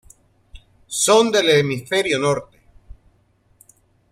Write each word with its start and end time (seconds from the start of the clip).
Son 0.87 1.31
del 1.31 1.47
hemisferio 1.51 2.17
norte. 2.17 2.57